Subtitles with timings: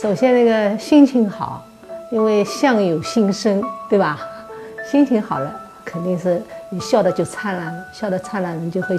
[0.00, 1.62] 首先那个心情好，
[2.10, 4.18] 因为相由心生，对吧？
[4.90, 8.96] 心情好了，肯定是你笑的就灿烂了，笑的灿烂，人就会，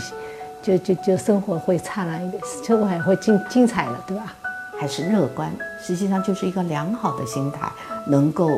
[0.62, 4.34] 就就就生活会灿烂一点，生活还会精精彩了，对吧？
[4.79, 7.67] 还是乐观，实际上就是一个良好的心态，
[8.06, 8.52] 能够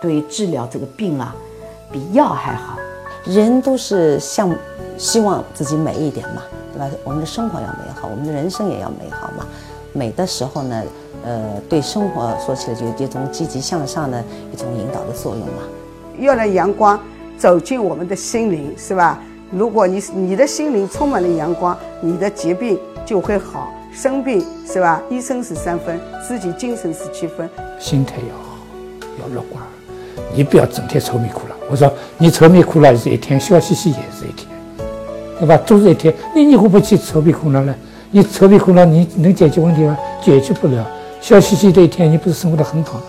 [0.00, 1.36] 对治疗这个病啊，
[1.92, 2.78] 比药还好。
[3.24, 4.50] 人都是向
[4.96, 6.88] 希望自己美一点嘛，对吧？
[7.04, 9.46] 我们的生活要美好，我们的人生也要美好嘛。
[9.92, 10.82] 美的时候呢，
[11.26, 14.22] 呃，对生活说起来就一种积极向上的
[14.52, 15.64] 一种引导的作用嘛。
[16.20, 16.98] 要让阳光
[17.36, 19.20] 走进我们的心灵，是吧？
[19.50, 23.72] 如果你你的心灵充满了阳光，你的疾病就会好。
[23.92, 25.02] 生病是吧？
[25.10, 27.48] 医生是三分，自己精神是七分。
[27.80, 28.58] 心态要好，
[29.20, 29.60] 要乐观，
[30.32, 31.56] 你不要整天愁眉苦脸。
[31.68, 34.48] 我说你愁眉苦脸是一天，笑嘻嘻也是一天，
[35.40, 35.56] 对吧？
[35.66, 37.74] 都是一天，你你会不去愁眉苦脸呢？
[38.10, 39.98] 你愁眉苦脸，你能解决问题吗？
[40.22, 40.86] 解决不了。
[41.26, 43.02] 笑嘻嘻的一天，你不是生活的很好。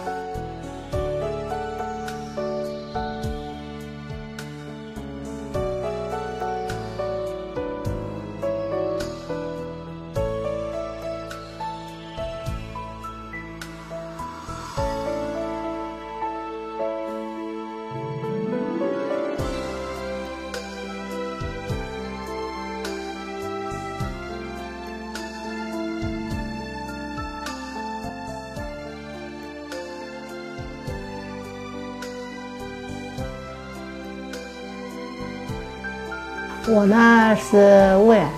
[36.70, 38.30] 我呢是胃癌，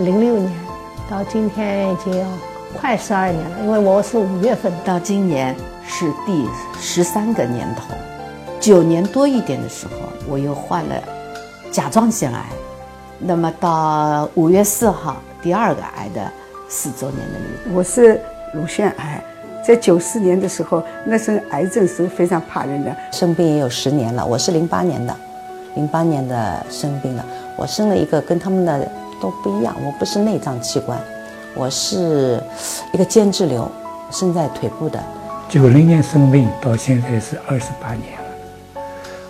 [0.00, 0.52] 零六年
[1.08, 2.26] 到今天已经要
[2.76, 5.54] 快十二年了，因为我是五月份到今年
[5.86, 6.48] 是第
[6.80, 7.94] 十三个年头，
[8.58, 9.92] 九年多一点的时候，
[10.28, 10.96] 我又患了
[11.70, 12.44] 甲状腺癌，
[13.20, 16.28] 那么到五月四号，第二个癌的
[16.68, 18.20] 四周年的日子，我是
[18.52, 19.22] 乳腺癌，
[19.64, 25.16] 在九四年的时候，那是癌症是非常怕人的，生病也有十年了，我是零八年的，
[25.76, 27.24] 零八年的生病的。
[27.56, 30.98] 我生了一个跟他们的都不一样，我不是内脏器官，
[31.54, 32.42] 我是
[32.92, 33.70] 一个间质瘤，
[34.10, 34.98] 生在腿部的。
[35.48, 38.82] 九零年生病到现在是二十八年了，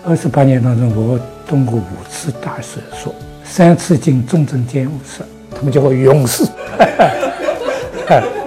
[0.06, 3.14] 二十八年当中我动过五次大手术，
[3.44, 5.22] 三次进重症监护室，
[5.54, 6.44] 他们叫我勇士。